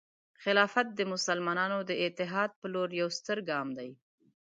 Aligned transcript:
خلافت 0.43 0.87
د 0.93 0.99
مسلمانانو 1.13 1.79
د 1.89 1.91
اتحاد 2.05 2.49
په 2.59 2.67
لور 2.73 2.89
یو 3.01 3.07
ستر 3.17 3.37
ګام 3.49 3.67
دی. 3.77 3.89